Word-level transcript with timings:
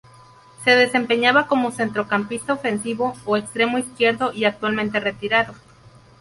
Se 0.63 0.75
desempeñaba 0.75 1.45
como 1.45 1.69
centrocampista 1.69 2.53
ofensivo 2.53 3.13
o 3.23 3.37
extremo 3.37 3.77
izquierdo 3.77 4.33
y 4.33 4.45
actualmente 4.45 4.99
retirado. 4.99 5.53